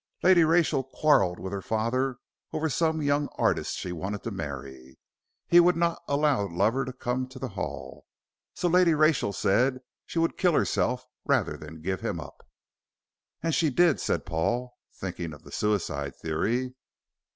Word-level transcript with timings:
Lady 0.23 0.43
Rachel 0.43 0.83
quarrelled 0.83 1.37
with 1.39 1.53
her 1.53 1.61
father 1.61 2.17
over 2.51 2.69
some 2.69 3.03
young 3.03 3.27
artist 3.37 3.77
she 3.77 3.91
wanted 3.91 4.23
to 4.23 4.31
marry. 4.31 4.97
He 5.45 5.59
would 5.59 5.75
not 5.75 6.01
allow 6.07 6.39
the 6.47 6.55
lover 6.55 6.85
to 6.85 6.91
come 6.91 7.27
to 7.27 7.37
the 7.37 7.49
Hall, 7.49 8.07
so 8.55 8.67
Lady 8.67 8.95
Rachel 8.95 9.31
said 9.31 9.81
she 10.07 10.17
would 10.17 10.39
kill 10.39 10.53
herself 10.53 11.05
rather 11.23 11.55
than 11.55 11.83
give 11.83 12.01
him 12.01 12.19
up." 12.19 12.41
"And 13.43 13.53
she 13.53 13.69
did," 13.69 13.99
said 13.99 14.25
Paul, 14.25 14.75
thinking 14.91 15.33
of 15.35 15.43
the 15.43 15.51
suicide 15.51 16.15
theory. 16.15 16.73